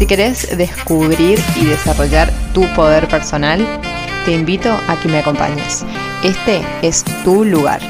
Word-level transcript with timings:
si 0.00 0.06
querés 0.06 0.56
descubrir 0.56 1.38
y 1.56 1.66
desarrollar 1.66 2.32
tu 2.54 2.64
poder 2.74 3.06
personal, 3.06 3.60
te 4.24 4.32
invito 4.32 4.72
a 4.88 4.98
que 4.98 5.08
me 5.08 5.18
acompañes. 5.18 5.84
Este 6.24 6.62
es 6.80 7.04
tu 7.22 7.44
lugar. 7.44 7.82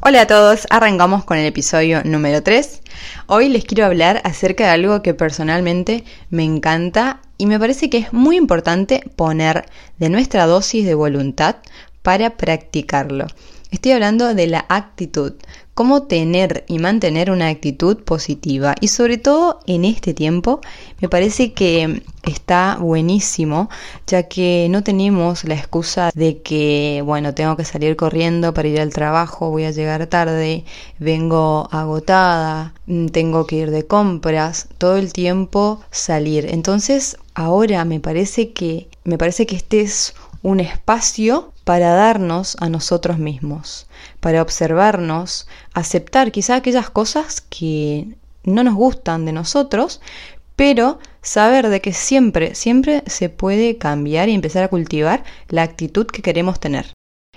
Hola 0.00 0.22
a 0.22 0.26
todos, 0.26 0.66
arrancamos 0.68 1.24
con 1.24 1.38
el 1.38 1.46
episodio 1.46 2.02
número 2.02 2.42
3. 2.42 2.82
Hoy 3.28 3.48
les 3.48 3.64
quiero 3.64 3.86
hablar 3.86 4.20
acerca 4.24 4.64
de 4.64 4.70
algo 4.70 5.00
que 5.00 5.14
personalmente 5.14 6.02
me 6.28 6.42
encanta 6.42 7.20
y 7.38 7.46
me 7.46 7.60
parece 7.60 7.88
que 7.88 7.98
es 7.98 8.12
muy 8.12 8.36
importante 8.36 9.08
poner 9.14 9.66
de 9.98 10.08
nuestra 10.08 10.46
dosis 10.46 10.84
de 10.84 10.94
voluntad 10.94 11.58
para 12.02 12.30
practicarlo. 12.36 13.28
Estoy 13.70 13.92
hablando 13.92 14.32
de 14.32 14.46
la 14.46 14.64
actitud, 14.68 15.32
cómo 15.74 16.04
tener 16.04 16.64
y 16.68 16.78
mantener 16.78 17.32
una 17.32 17.48
actitud 17.48 17.98
positiva. 18.04 18.76
Y 18.80 18.88
sobre 18.88 19.18
todo 19.18 19.58
en 19.66 19.84
este 19.84 20.14
tiempo 20.14 20.60
me 21.00 21.08
parece 21.08 21.52
que 21.52 22.02
está 22.22 22.78
buenísimo, 22.80 23.68
ya 24.06 24.22
que 24.22 24.68
no 24.70 24.84
tenemos 24.84 25.42
la 25.44 25.54
excusa 25.54 26.10
de 26.14 26.42
que, 26.42 27.02
bueno, 27.04 27.34
tengo 27.34 27.56
que 27.56 27.64
salir 27.64 27.96
corriendo 27.96 28.54
para 28.54 28.68
ir 28.68 28.80
al 28.80 28.92
trabajo, 28.92 29.50
voy 29.50 29.64
a 29.64 29.72
llegar 29.72 30.06
tarde, 30.06 30.64
vengo 31.00 31.68
agotada, 31.72 32.72
mm, 32.86 33.06
tengo 33.08 33.46
que 33.46 33.56
ir 33.56 33.70
de 33.72 33.84
compras, 33.84 34.68
todo 34.78 34.96
el 34.96 35.12
tiempo 35.12 35.80
salir. 35.90 36.46
Entonces, 36.50 37.16
ahora 37.34 37.84
me 37.84 37.98
parece 37.98 38.52
que 38.52 38.88
me 39.06 39.18
parece 39.18 39.46
que 39.46 39.56
este 39.56 39.82
es 39.82 40.14
un 40.46 40.60
espacio 40.60 41.52
para 41.64 41.92
darnos 41.92 42.56
a 42.60 42.68
nosotros 42.68 43.18
mismos, 43.18 43.88
para 44.20 44.42
observarnos, 44.42 45.48
aceptar 45.74 46.30
quizá 46.30 46.54
aquellas 46.54 46.88
cosas 46.88 47.40
que 47.40 48.16
no 48.44 48.62
nos 48.62 48.76
gustan 48.76 49.24
de 49.24 49.32
nosotros, 49.32 50.00
pero 50.54 51.00
saber 51.20 51.68
de 51.68 51.80
que 51.80 51.92
siempre, 51.92 52.54
siempre 52.54 53.02
se 53.06 53.28
puede 53.28 53.76
cambiar 53.76 54.28
y 54.28 54.34
empezar 54.34 54.62
a 54.62 54.68
cultivar 54.68 55.24
la 55.48 55.64
actitud 55.64 56.06
que 56.06 56.22
queremos 56.22 56.60
tener. 56.60 56.92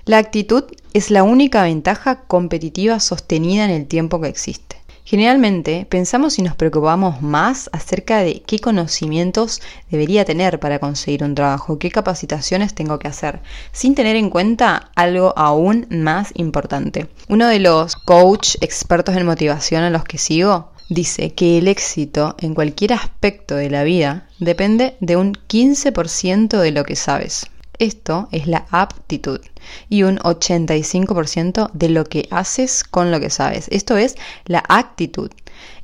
La 0.05 0.19
actitud 0.19 0.65
es 0.93 1.09
la 1.09 1.23
única 1.23 1.63
ventaja 1.63 2.21
competitiva 2.27 2.99
sostenida 2.99 3.65
en 3.65 3.71
el 3.71 3.87
tiempo 3.87 4.21
que 4.21 4.27
existe. 4.27 4.78
Generalmente 5.05 5.87
pensamos 5.89 6.37
y 6.39 6.41
nos 6.41 6.55
preocupamos 6.55 7.21
más 7.21 7.69
acerca 7.73 8.19
de 8.19 8.41
qué 8.41 8.59
conocimientos 8.59 9.61
debería 9.89 10.25
tener 10.25 10.59
para 10.59 10.79
conseguir 10.79 11.23
un 11.23 11.35
trabajo, 11.35 11.79
qué 11.79 11.89
capacitaciones 11.89 12.75
tengo 12.75 12.99
que 12.99 13.07
hacer, 13.07 13.41
sin 13.71 13.95
tener 13.95 14.15
en 14.15 14.29
cuenta 14.29 14.91
algo 14.95 15.33
aún 15.37 15.87
más 15.89 16.31
importante. 16.35 17.07
Uno 17.27 17.47
de 17.47 17.59
los 17.59 17.95
coach 17.95 18.55
expertos 18.61 19.15
en 19.15 19.25
motivación 19.25 19.83
a 19.83 19.89
los 19.89 20.03
que 20.03 20.17
sigo 20.17 20.71
dice 20.89 21.33
que 21.33 21.59
el 21.59 21.67
éxito 21.67 22.35
en 22.39 22.53
cualquier 22.53 22.93
aspecto 22.93 23.55
de 23.55 23.69
la 23.69 23.83
vida 23.83 24.27
depende 24.39 24.95
de 24.99 25.15
un 25.15 25.33
15% 25.33 26.59
de 26.59 26.71
lo 26.71 26.83
que 26.83 26.95
sabes. 26.95 27.47
Esto 27.79 28.27
es 28.33 28.45
la 28.45 28.65
aptitud 28.71 29.39
y 29.87 30.03
un 30.03 30.17
85% 30.19 31.71
de 31.71 31.87
lo 31.87 32.03
que 32.03 32.27
haces 32.29 32.83
con 32.83 33.09
lo 33.09 33.21
que 33.21 33.29
sabes. 33.29 33.67
Esto 33.71 33.95
es 33.95 34.15
la 34.43 34.61
actitud. 34.67 35.31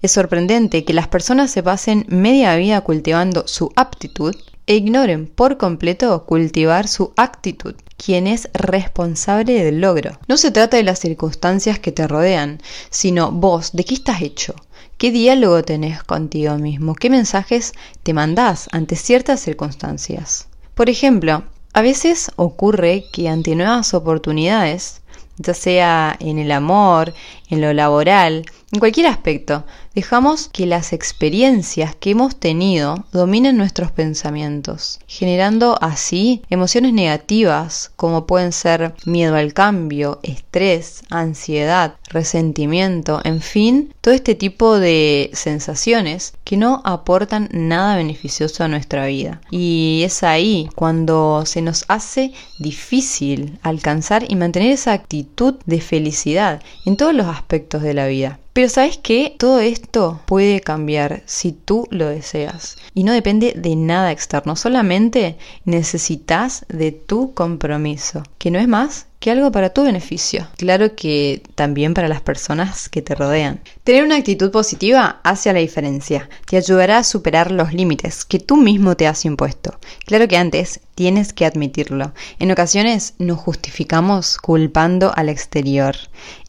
Es 0.02 0.12
sorprendente 0.12 0.84
que 0.84 0.94
las 0.94 1.08
personas 1.08 1.52
se 1.52 1.64
pasen 1.64 2.06
media 2.10 2.54
vida 2.58 2.82
cultivando 2.82 3.48
su 3.48 3.72
aptitud 3.78 4.36
e 4.68 4.76
ignoren 4.76 5.28
por 5.28 5.58
completo 5.58 6.26
cultivar 6.26 6.90
su 6.90 7.14
actitud, 7.16 7.76
quien 7.96 8.28
es 8.28 8.50
responsable 8.54 9.64
del 9.64 9.80
logro. 9.80 10.20
No 10.28 10.36
se 10.36 10.52
trata 10.52 10.76
de 10.76 10.84
las 10.84 11.00
circunstancias 11.00 11.80
que 11.80 11.94
te 11.94 12.10
rodean, 12.10 12.62
sino 12.90 13.32
vos, 13.32 13.72
¿de 13.72 13.86
qué 13.86 13.94
estás 13.94 14.22
hecho? 14.22 14.54
¿Qué 14.98 15.12
diálogo 15.12 15.64
tenés 15.64 16.04
contigo 16.04 16.58
mismo? 16.58 16.94
¿Qué 16.94 17.10
mensajes 17.10 17.72
te 18.04 18.14
mandás 18.14 18.68
ante 18.74 18.98
ciertas 18.98 19.40
circunstancias? 19.40 20.48
Por 20.74 20.90
ejemplo, 20.90 21.44
a 21.76 21.82
veces 21.82 22.32
ocurre 22.38 23.04
que 23.12 23.28
ante 23.28 23.54
nuevas 23.54 23.94
oportunidades, 23.94 25.02
ya 25.38 25.54
sea 25.54 26.16
en 26.22 26.40
el 26.40 26.54
amor, 26.54 27.14
en 27.50 27.62
lo 27.62 27.74
laboral, 27.74 28.46
en 28.72 28.80
cualquier 28.80 29.08
aspecto, 29.08 29.64
dejamos 29.94 30.50
que 30.50 30.66
las 30.66 30.92
experiencias 30.92 31.96
que 31.96 32.10
hemos 32.10 32.36
tenido 32.36 33.06
dominen 33.14 33.56
nuestros 33.56 33.92
pensamientos, 33.92 35.00
generando 35.08 35.78
así 35.82 36.42
emociones 36.50 36.92
negativas 36.92 37.92
como 37.96 38.26
pueden 38.26 38.52
ser 38.52 38.94
miedo 39.06 39.36
al 39.36 39.54
cambio, 39.54 40.20
estrés, 40.24 41.04
ansiedad, 41.10 41.96
resentimiento, 42.10 43.22
en 43.24 43.40
fin, 43.40 43.94
todo 44.02 44.14
este 44.14 44.36
tipo 44.36 44.78
de 44.78 45.30
sensaciones 45.34 46.34
que 46.44 46.58
no 46.58 46.82
aportan 46.84 47.48
nada 47.54 47.96
beneficioso 47.96 48.64
a 48.64 48.68
nuestra 48.68 49.06
vida. 49.06 49.40
Y 49.52 50.02
es 50.04 50.24
ahí 50.24 50.70
cuando 50.76 51.46
se 51.46 51.62
nos 51.62 51.86
hace 51.88 52.34
difícil 52.60 53.58
alcanzar 53.62 54.26
y 54.30 54.36
mantener 54.36 54.72
esa 54.72 54.92
actitud 54.92 55.56
de 55.66 55.80
felicidad 55.80 56.62
en 56.86 56.98
todos 56.98 57.14
los 57.14 57.28
aspectos 57.28 57.45
de 57.82 57.94
la 57.94 58.08
vida. 58.08 58.40
Pero 58.56 58.70
sabes 58.70 58.98
que 58.98 59.36
todo 59.38 59.60
esto 59.60 60.22
puede 60.26 60.62
cambiar 60.62 61.24
si 61.26 61.52
tú 61.52 61.90
lo 61.92 62.08
deseas 62.08 62.78
y 62.94 63.04
no 63.04 63.12
depende 63.12 63.52
de 63.54 63.76
nada 63.76 64.14
externo, 64.14 64.56
solamente 64.56 65.38
necesitas 65.66 66.66
de 66.70 66.94
tu 66.94 67.34
compromiso, 67.34 68.24
que 68.38 68.52
no 68.52 68.60
es 68.60 68.70
más 68.70 69.08
que 69.20 69.32
algo 69.32 69.52
para 69.52 69.72
tu 69.72 69.84
beneficio. 69.84 70.48
Claro 70.56 70.96
que 70.96 71.42
también 71.56 71.94
para 71.96 72.08
las 72.08 72.22
personas 72.22 72.90
que 72.90 73.02
te 73.02 73.16
rodean. 73.16 73.60
Tener 73.84 74.04
una 74.04 74.18
actitud 74.18 74.52
positiva 74.52 75.20
hace 75.24 75.52
la 75.52 75.60
diferencia, 75.60 76.30
te 76.48 76.58
ayudará 76.58 77.00
a 77.00 77.04
superar 77.04 77.52
los 77.52 77.74
límites 77.74 78.24
que 78.24 78.40
tú 78.40 78.56
mismo 78.56 78.96
te 78.96 79.08
has 79.08 79.26
impuesto. 79.26 79.80
Claro 80.06 80.28
que 80.28 80.38
antes 80.38 80.80
tienes 80.94 81.34
que 81.34 81.46
admitirlo. 81.46 82.14
En 82.38 82.52
ocasiones 82.52 83.16
nos 83.18 83.40
justificamos 83.40 84.38
culpando 84.38 85.12
al 85.16 85.30
exterior. 85.30 85.96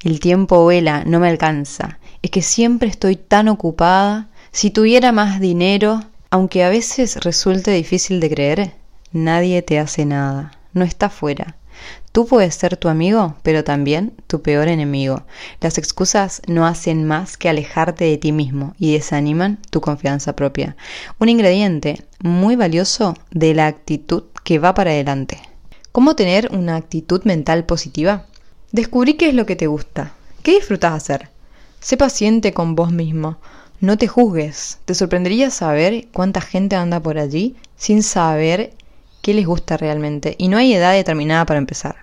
El 0.04 0.20
tiempo 0.20 0.62
vuela, 0.62 1.02
no 1.04 1.18
me 1.18 1.28
alcanza. 1.28 1.95
Es 2.22 2.30
que 2.30 2.42
siempre 2.42 2.88
estoy 2.88 3.16
tan 3.16 3.48
ocupada. 3.48 4.28
Si 4.52 4.70
tuviera 4.70 5.12
más 5.12 5.40
dinero, 5.40 6.02
aunque 6.30 6.64
a 6.64 6.68
veces 6.68 7.16
resulte 7.16 7.70
difícil 7.70 8.20
de 8.20 8.30
creer, 8.30 8.72
nadie 9.12 9.62
te 9.62 9.78
hace 9.78 10.04
nada. 10.04 10.52
No 10.72 10.84
está 10.84 11.08
fuera. 11.10 11.56
Tú 12.12 12.26
puedes 12.26 12.54
ser 12.54 12.78
tu 12.78 12.88
amigo, 12.88 13.36
pero 13.42 13.62
también 13.62 14.14
tu 14.26 14.40
peor 14.40 14.68
enemigo. 14.68 15.24
Las 15.60 15.76
excusas 15.76 16.40
no 16.46 16.66
hacen 16.66 17.04
más 17.04 17.36
que 17.36 17.50
alejarte 17.50 18.04
de 18.06 18.16
ti 18.16 18.32
mismo 18.32 18.74
y 18.78 18.94
desaniman 18.94 19.58
tu 19.70 19.82
confianza 19.82 20.34
propia. 20.34 20.76
Un 21.18 21.28
ingrediente 21.28 22.06
muy 22.20 22.56
valioso 22.56 23.14
de 23.30 23.52
la 23.52 23.66
actitud 23.66 24.24
que 24.44 24.58
va 24.58 24.72
para 24.72 24.92
adelante. 24.92 25.42
¿Cómo 25.92 26.16
tener 26.16 26.48
una 26.52 26.76
actitud 26.76 27.22
mental 27.24 27.66
positiva? 27.66 28.26
Descubrí 28.72 29.14
qué 29.14 29.28
es 29.28 29.34
lo 29.34 29.44
que 29.44 29.56
te 29.56 29.66
gusta, 29.66 30.12
qué 30.42 30.52
disfrutas 30.52 30.94
hacer. 30.94 31.28
Sé 31.86 31.96
paciente 31.96 32.52
con 32.52 32.74
vos 32.74 32.90
mismo. 32.90 33.36
No 33.80 33.96
te 33.96 34.08
juzgues. 34.08 34.78
Te 34.86 34.94
sorprendería 34.96 35.50
saber 35.50 36.08
cuánta 36.12 36.40
gente 36.40 36.74
anda 36.74 36.98
por 36.98 37.16
allí 37.16 37.54
sin 37.76 38.02
saber 38.02 38.72
qué 39.22 39.34
les 39.34 39.46
gusta 39.46 39.76
realmente. 39.76 40.34
Y 40.36 40.48
no 40.48 40.56
hay 40.56 40.74
edad 40.74 40.94
determinada 40.94 41.46
para 41.46 41.60
empezar. 41.60 41.94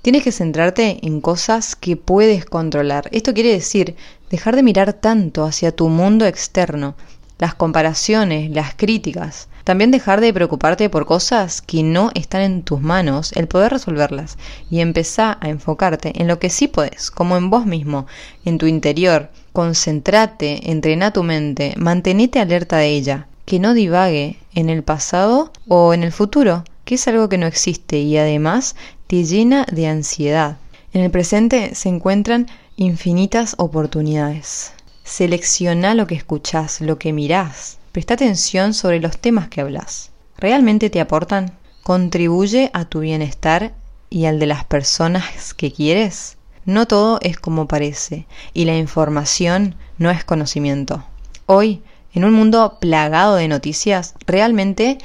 Tienes 0.00 0.22
que 0.22 0.30
centrarte 0.30 1.04
en 1.04 1.20
cosas 1.20 1.74
que 1.74 1.96
puedes 1.96 2.44
controlar. 2.44 3.08
Esto 3.10 3.34
quiere 3.34 3.50
decir 3.50 3.96
dejar 4.30 4.54
de 4.54 4.62
mirar 4.62 4.92
tanto 4.92 5.42
hacia 5.42 5.74
tu 5.74 5.88
mundo 5.88 6.24
externo, 6.24 6.94
las 7.38 7.54
comparaciones, 7.54 8.50
las 8.50 8.74
críticas. 8.74 9.48
También 9.64 9.90
dejar 9.90 10.20
de 10.20 10.32
preocuparte 10.34 10.90
por 10.90 11.06
cosas 11.06 11.62
que 11.62 11.82
no 11.82 12.10
están 12.14 12.42
en 12.42 12.62
tus 12.62 12.80
manos, 12.80 13.32
el 13.34 13.46
poder 13.46 13.72
resolverlas 13.72 14.36
y 14.70 14.80
empezar 14.80 15.38
a 15.40 15.48
enfocarte 15.48 16.20
en 16.20 16.26
lo 16.26 16.38
que 16.38 16.50
sí 16.50 16.66
puedes, 16.66 17.10
como 17.10 17.36
en 17.36 17.48
vos 17.48 17.64
mismo, 17.64 18.06
en 18.44 18.58
tu 18.58 18.66
interior. 18.66 19.30
Concéntrate, 19.52 20.70
entrena 20.70 21.12
tu 21.12 21.22
mente, 21.22 21.74
mantenete 21.76 22.40
alerta 22.40 22.78
de 22.78 22.88
ella, 22.88 23.26
que 23.44 23.60
no 23.60 23.74
divague 23.74 24.38
en 24.54 24.68
el 24.68 24.82
pasado 24.82 25.52
o 25.68 25.94
en 25.94 26.02
el 26.02 26.12
futuro, 26.12 26.64
que 26.84 26.96
es 26.96 27.06
algo 27.06 27.28
que 27.28 27.38
no 27.38 27.46
existe 27.46 27.98
y 27.98 28.16
además 28.16 28.74
te 29.06 29.24
llena 29.24 29.64
de 29.70 29.86
ansiedad. 29.86 30.56
En 30.92 31.02
el 31.02 31.10
presente 31.10 31.74
se 31.74 31.88
encuentran 31.88 32.48
infinitas 32.76 33.54
oportunidades. 33.58 34.72
Selecciona 35.04 35.94
lo 35.94 36.06
que 36.06 36.14
escuchás, 36.14 36.80
lo 36.80 36.98
que 36.98 37.12
mirás. 37.12 37.78
Presta 37.92 38.14
atención 38.14 38.72
sobre 38.72 39.00
los 39.00 39.18
temas 39.18 39.48
que 39.48 39.60
hablas. 39.60 40.10
realmente 40.38 40.90
te 40.90 41.00
aportan? 41.00 41.52
¿Contribuye 41.82 42.70
a 42.72 42.84
tu 42.84 43.00
bienestar 43.00 43.74
y 44.10 44.26
al 44.26 44.38
de 44.38 44.46
las 44.46 44.64
personas 44.64 45.54
que 45.54 45.72
quieres? 45.72 46.36
No 46.64 46.86
todo 46.86 47.18
es 47.22 47.38
como 47.38 47.66
parece 47.66 48.26
y 48.54 48.64
la 48.64 48.76
información 48.76 49.74
no 49.98 50.10
es 50.10 50.24
conocimiento. 50.24 51.04
Hoy, 51.46 51.82
en 52.14 52.24
un 52.24 52.32
mundo 52.32 52.78
plagado 52.80 53.34
de 53.36 53.48
noticias, 53.48 54.14
realmente 54.26 54.98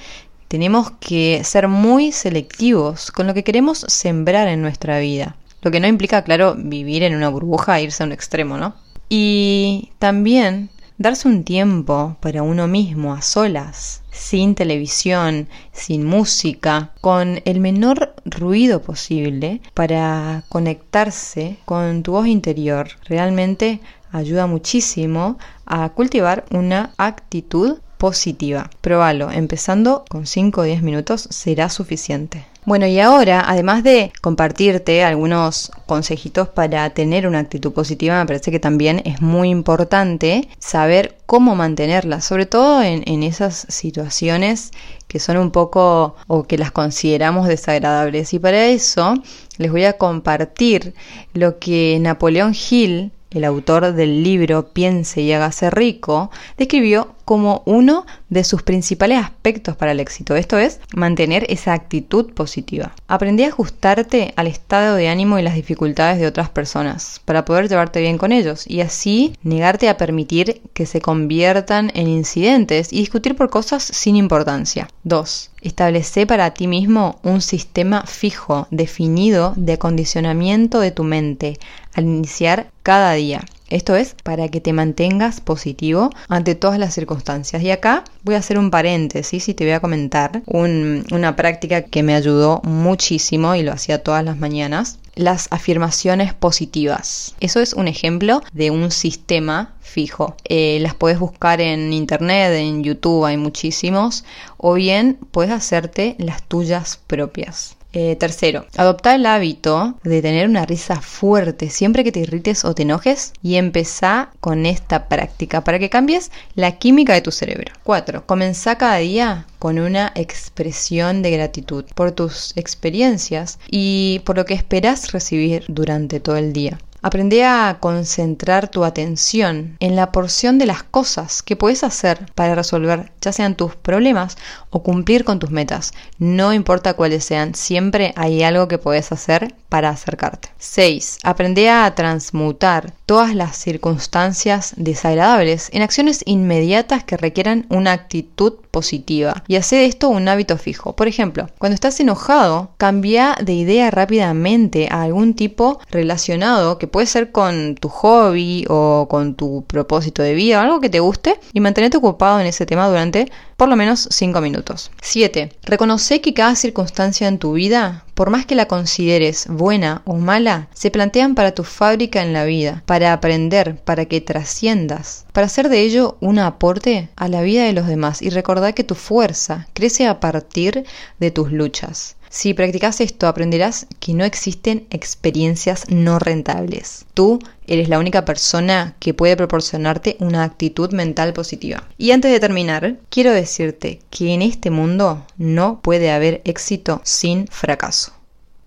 tenemos 0.48 0.92
que 1.00 1.42
ser 1.44 1.68
muy 1.68 2.12
selectivos 2.12 3.12
con 3.12 3.28
lo 3.28 3.34
que 3.34 3.44
queremos 3.44 3.86
sembrar 3.88 4.48
en 4.48 4.62
nuestra 4.62 5.00
vida. 5.00 5.36
Lo 5.62 5.72
que 5.72 5.80
no 5.80 5.88
implica, 5.88 6.24
claro, 6.24 6.56
vivir 6.56 7.04
en 7.04 7.16
una 7.16 7.30
burbuja 7.30 7.80
e 7.80 7.84
irse 7.84 8.04
a 8.04 8.06
un 8.06 8.12
extremo, 8.12 8.58
¿no? 8.58 8.76
Y 9.10 9.92
también 10.00 10.70
darse 10.98 11.28
un 11.28 11.44
tiempo 11.44 12.18
para 12.20 12.44
uno 12.44 12.68
mismo, 12.68 13.14
a 13.14 13.22
solas, 13.22 14.02
sin 14.12 14.56
televisión, 14.56 15.48
sin 15.72 16.06
música, 16.06 16.92
con 17.02 17.42
el 17.46 17.60
menor 17.60 18.16
ruido 18.26 18.82
posible 18.82 19.62
para 19.74 20.44
conectarse 20.50 21.58
con 21.66 22.04
tu 22.04 22.14
voz 22.14 22.28
interior. 22.28 22.90
Realmente 23.06 23.80
ayuda 24.12 24.48
muchísimo 24.48 25.38
a 25.66 25.90
cultivar 25.90 26.46
una 26.52 26.94
actitud 26.98 27.78
positiva. 27.98 28.70
Probalo, 28.82 29.32
empezando 29.32 30.06
con 30.10 30.26
5 30.26 30.62
o 30.62 30.64
10 30.64 30.82
minutos 30.84 31.28
será 31.32 31.70
suficiente. 31.70 32.46
Bueno, 32.68 32.86
y 32.86 33.00
ahora, 33.00 33.46
además 33.48 33.82
de 33.82 34.12
compartirte 34.20 35.02
algunos 35.02 35.72
consejitos 35.86 36.50
para 36.50 36.90
tener 36.90 37.26
una 37.26 37.40
actitud 37.40 37.72
positiva, 37.72 38.20
me 38.20 38.26
parece 38.26 38.52
que 38.52 38.60
también 38.60 39.02
es 39.06 39.22
muy 39.22 39.48
importante 39.52 40.50
saber 40.60 41.18
cómo 41.26 41.56
mantenerla, 41.56 42.20
sobre 42.20 42.46
todo 42.46 42.84
en, 42.84 43.04
en 43.06 43.24
esas 43.24 43.68
situaciones 43.70 44.72
que 45.08 45.20
son 45.20 45.38
un 45.38 45.52
poco 45.52 46.18
o 46.28 46.44
que 46.44 46.58
las 46.58 46.72
consideramos 46.72 47.48
desagradables. 47.48 48.34
Y 48.34 48.40
para 48.40 48.66
eso 48.66 49.14
les 49.58 49.72
voy 49.72 49.86
a 49.86 49.94
compartir 49.94 50.94
lo 51.34 51.60
que 51.60 51.98
Napoleón 52.02 52.54
Hill 52.54 53.14
el 53.32 53.44
autor 53.44 53.94
del 53.94 54.24
libro 54.24 54.70
Piense 54.70 55.22
y 55.22 55.34
hágase 55.34 55.70
rico, 55.70 56.32
describió 56.58 57.16
como 57.28 57.62
uno 57.66 58.06
de 58.30 58.46
sus 58.46 58.64
principales 58.64 59.20
aspectos 59.20 59.76
para 59.76 59.92
el 59.92 60.00
éxito, 60.00 60.38
esto 60.38 60.58
es, 60.58 60.80
mantener 60.96 61.46
esa 61.50 61.74
actitud 61.74 62.34
positiva. 62.34 62.94
Aprendí 63.10 63.44
a 63.44 63.50
ajustarte 63.50 64.34
al 64.38 64.48
estado 64.48 64.96
de 64.96 65.10
ánimo 65.10 65.38
y 65.38 65.42
las 65.42 65.56
dificultades 65.56 66.20
de 66.20 66.28
otras 66.28 66.50
personas 66.50 67.22
para 67.26 67.44
poder 67.44 67.68
llevarte 67.68 68.00
bien 68.00 68.18
con 68.18 68.32
ellos 68.32 68.66
y 68.66 68.80
así 68.80 69.34
negarte 69.44 69.90
a 69.90 69.98
permitir 69.98 70.62
que 70.74 70.86
se 70.86 71.02
conviertan 71.02 71.92
en 71.96 72.08
incidentes 72.08 72.94
y 72.94 73.00
discutir 73.00 73.36
por 73.36 73.50
cosas 73.50 73.84
sin 73.84 74.16
importancia. 74.16 74.88
2. 75.04 75.52
Establece 75.62 76.28
para 76.28 76.52
ti 76.52 76.68
mismo 76.68 77.20
un 77.24 77.42
sistema 77.42 78.04
fijo, 78.06 78.68
definido 78.72 79.54
de 79.58 79.74
acondicionamiento 79.74 80.80
de 80.80 80.92
tu 80.92 81.04
mente 81.04 81.60
al 81.98 82.06
iniciar 82.06 82.72
cada 82.84 83.12
día. 83.14 83.44
Esto 83.70 83.98
es 83.98 84.16
para 84.24 84.48
que 84.48 84.62
te 84.62 84.72
mantengas 84.72 85.42
positivo 85.42 86.10
ante 86.30 86.56
todas 86.56 86.80
las 86.80 86.94
circunstancias. 86.94 87.62
Y 87.62 87.72
acá 87.72 88.06
voy 88.24 88.36
a 88.36 88.38
hacer 88.38 88.58
un 88.58 88.72
paréntesis 88.72 89.50
y 89.50 89.54
te 89.54 89.66
voy 89.66 89.74
a 89.74 89.82
comentar 89.82 90.42
una 90.48 91.36
práctica 91.36 91.82
que 91.82 92.04
me 92.04 92.16
ayudó 92.16 92.62
muchísimo 92.64 93.56
y 93.56 93.64
lo 93.64 93.74
hacía 93.74 94.04
todas 94.04 94.24
las 94.24 94.38
mañanas. 94.38 95.00
Las 95.16 95.48
afirmaciones 95.52 96.34
positivas. 96.34 97.36
Eso 97.42 97.60
es 97.60 97.74
un 97.74 97.90
ejemplo 97.90 98.42
de 98.54 98.72
un 98.72 98.92
sistema 98.92 99.74
fijo. 99.82 100.38
Eh, 100.46 100.78
las 100.80 100.94
puedes 100.94 101.20
buscar 101.20 101.60
en 101.60 101.92
internet, 101.92 102.54
en 102.54 102.84
YouTube 102.84 103.26
hay 103.26 103.36
muchísimos. 103.36 104.24
O 104.58 104.76
bien 104.76 105.18
puedes 105.32 105.52
hacerte 105.52 106.16
las 106.20 106.44
tuyas 106.44 107.02
propias. 107.08 107.76
Eh, 108.00 108.16
tercero, 108.16 108.68
adoptar 108.78 109.16
el 109.16 109.26
hábito 109.26 109.96
de 110.04 110.22
tener 110.22 110.48
una 110.48 110.68
risa 110.68 111.02
fuerte 111.02 111.72
siempre 111.72 112.04
que 112.04 112.12
te 112.12 112.20
irrites 112.20 112.64
o 112.64 112.76
te 112.76 112.84
enojes 112.84 113.34
y 113.42 113.56
empezá 113.56 114.30
con 114.40 114.68
esta 114.68 115.08
práctica 115.08 115.64
para 115.64 115.80
que 115.80 115.90
cambies 115.90 116.30
la 116.54 116.78
química 116.78 117.16
de 117.16 117.22
tu 117.22 117.32
cerebro. 117.32 117.74
Cuatro, 117.84 118.24
comenzá 118.28 118.78
cada 118.78 118.98
día 118.98 119.48
con 119.58 119.80
una 119.80 120.12
expresión 120.14 121.24
de 121.24 121.32
gratitud 121.32 121.86
por 121.96 122.12
tus 122.12 122.56
experiencias 122.56 123.58
y 123.68 124.22
por 124.26 124.36
lo 124.36 124.46
que 124.46 124.54
esperas 124.54 125.12
recibir 125.12 125.66
durante 125.68 126.20
todo 126.20 126.38
el 126.38 126.54
día. 126.54 126.78
Aprende 127.04 127.46
a 127.46 127.78
concentrar 127.80 128.70
tu 128.70 128.84
atención 128.84 129.78
en 129.80 129.96
la 129.96 130.12
porción 130.12 130.58
de 130.58 130.66
las 130.66 130.82
cosas 130.82 131.44
que 131.44 131.56
puedes 131.56 131.84
hacer 131.84 132.32
para 132.34 132.56
resolver 132.56 133.12
ya 133.22 133.32
sean 133.32 133.56
tus 133.56 133.76
problemas 133.76 134.38
o 134.72 134.82
cumplir 134.82 135.24
con 135.24 135.38
tus 135.38 135.52
metas. 135.52 135.94
No 136.18 136.54
importa 136.54 136.96
cuáles 136.96 137.24
sean, 137.24 137.54
siempre 137.54 138.14
hay 138.16 138.42
algo 138.42 138.68
que 138.68 138.80
puedes 138.80 139.12
hacer 139.12 139.54
para 139.70 139.90
acercarte. 139.90 140.50
6. 140.58 141.20
Aprende 141.24 141.70
a 141.70 141.94
transmutar 141.96 142.94
todas 143.06 143.36
las 143.36 143.58
circunstancias 143.58 144.74
desagradables 144.78 145.70
en 145.74 145.82
acciones 145.82 146.24
inmediatas 146.26 147.04
que 147.04 147.18
requieran 147.18 147.66
una 147.70 147.92
actitud 147.92 148.54
positiva 148.72 149.44
y 149.48 149.56
hacer 149.56 149.84
esto 149.84 150.10
un 150.10 150.28
hábito 150.28 150.58
fijo. 150.58 150.96
Por 150.96 151.08
ejemplo, 151.08 151.48
cuando 151.58 151.76
estás 151.76 152.00
enojado, 152.00 152.72
cambia 152.78 153.36
de 153.42 153.54
idea 153.54 153.92
rápidamente 153.92 154.88
a 154.92 155.04
algún 155.04 155.34
tipo 155.34 155.80
relacionado 155.90 156.78
que 156.78 156.88
puede 156.88 157.08
ser 157.08 157.32
con 157.32 157.76
tu 157.76 157.90
hobby 157.90 158.66
o 158.70 159.08
con 159.10 159.36
tu 159.36 159.64
propósito 159.66 160.22
de 160.22 160.34
vida, 160.34 160.62
algo 160.62 160.80
que 160.80 160.90
te 160.90 161.00
guste 161.00 161.40
y 161.54 161.60
mantenerte 161.60 161.98
ocupado 161.98 162.40
en 162.40 162.48
ese 162.48 162.66
tema 162.66 162.88
durante 162.88 163.32
por 163.58 163.70
lo 163.70 163.76
menos 163.76 164.08
5 164.12 164.40
minutos. 164.40 164.92
7. 165.02 165.52
Reconoce 165.64 166.22
que 166.22 166.36
cada 166.36 166.56
circunstancia 166.56 167.28
en 167.28 167.40
tu 167.40 167.54
vida, 167.54 168.06
por 168.14 168.30
más 168.30 168.46
que 168.46 168.54
la 168.54 168.68
consideres 168.68 169.48
buena 169.50 170.04
o 170.06 170.16
mala, 170.16 170.70
se 170.76 170.92
plantean 170.92 171.34
para 171.34 171.54
tu 171.54 171.64
fábrica 171.64 172.22
en 172.22 172.34
la 172.34 172.46
vida, 172.46 172.84
para 172.86 173.14
aprender, 173.14 173.78
para 173.84 174.06
que 174.06 174.22
trasciendas, 174.22 175.26
para 175.34 175.48
hacer 175.48 175.70
de 175.70 175.82
ello 175.82 176.18
un 176.20 176.38
aporte 176.38 177.10
a 177.16 177.28
la 177.28 177.42
vida 177.42 177.64
de 177.64 177.74
los 177.74 177.88
demás 177.88 178.22
y 178.22 178.30
recordar 178.30 178.76
que 178.76 178.84
tu 178.84 178.94
fuerza 178.94 179.68
crece 179.74 180.08
a 180.08 180.20
partir 180.20 180.86
de 181.20 181.32
tus 181.32 181.52
luchas. 181.52 182.17
Si 182.30 182.54
practicas 182.54 183.00
esto, 183.00 183.28
aprenderás 183.28 183.88
que 184.00 184.14
no 184.14 184.26
existen 184.26 184.86
experiencias 184.90 185.86
no 185.90 186.20
rentables. 186.20 187.06
Tú 187.14 187.40
eres 187.66 187.90
la 187.90 188.00
única 188.00 188.26
persona 188.26 188.96
que 189.00 189.14
puede 189.14 189.38
proporcionarte 189.38 190.18
una 190.20 190.44
actitud 190.44 190.92
mental 190.92 191.34
positiva. 191.34 191.84
Y 191.98 192.12
antes 192.12 192.32
de 192.32 192.40
terminar, 192.40 192.98
quiero 193.10 193.32
decirte 193.32 194.00
que 194.10 194.34
en 194.34 194.42
este 194.42 194.70
mundo 194.72 195.26
no 195.38 195.80
puede 195.82 196.12
haber 196.12 196.42
éxito 196.44 197.02
sin 197.04 197.48
fracaso. 197.48 198.12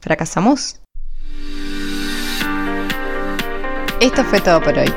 ¿Fracasamos? 0.01 0.77
Esto 4.01 4.25
fue 4.25 4.41
todo 4.41 4.63
por 4.63 4.79
hoy. 4.79 4.91